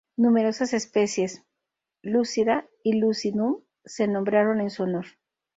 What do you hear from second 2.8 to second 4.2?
y "lucidum" se